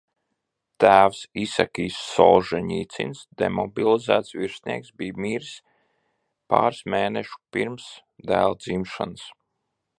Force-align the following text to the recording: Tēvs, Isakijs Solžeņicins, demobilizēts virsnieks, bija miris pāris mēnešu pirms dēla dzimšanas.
Tēvs, 0.83 1.17
Isakijs 1.41 1.99
Solžeņicins, 2.05 3.21
demobilizēts 3.43 4.35
virsnieks, 4.39 4.91
bija 5.03 5.21
miris 5.27 5.53
pāris 6.55 6.83
mēnešu 6.95 7.41
pirms 7.59 7.89
dēla 8.33 8.61
dzimšanas. 8.65 9.27